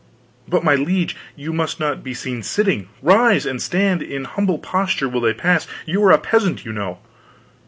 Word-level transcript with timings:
"But 0.47 0.63
my 0.63 0.73
liege! 0.73 1.15
You 1.35 1.53
must 1.53 1.79
not 1.79 2.03
be 2.03 2.15
seen 2.15 2.41
sitting. 2.41 2.89
Rise! 3.03 3.45
and 3.45 3.61
stand 3.61 4.01
in 4.01 4.23
humble 4.23 4.57
posture 4.57 5.07
while 5.07 5.21
they 5.21 5.31
pass. 5.35 5.67
You 5.85 6.03
are 6.05 6.11
a 6.11 6.17
peasant, 6.17 6.65
you 6.65 6.73
know." 6.73 6.97